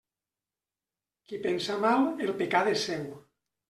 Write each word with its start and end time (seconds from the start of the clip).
Qui 1.29 1.41
pensa 1.45 1.79
mal, 1.87 2.11
el 2.29 2.37
pecat 2.43 2.75
és 2.77 2.91
seu. 2.93 3.11